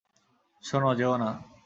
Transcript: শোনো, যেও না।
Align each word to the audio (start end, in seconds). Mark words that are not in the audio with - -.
শোনো, 0.63 0.89
যেও 0.95 1.13
না। 1.17 1.29